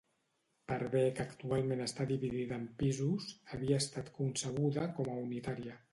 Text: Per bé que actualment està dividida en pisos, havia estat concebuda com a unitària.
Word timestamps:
Per 0.71 0.77
bé 0.93 1.01
que 1.19 1.25
actualment 1.31 1.83
està 1.87 2.07
dividida 2.13 2.57
en 2.61 2.65
pisos, 2.81 3.27
havia 3.57 3.81
estat 3.85 4.13
concebuda 4.19 4.89
com 4.99 5.13
a 5.13 5.19
unitària. 5.29 5.79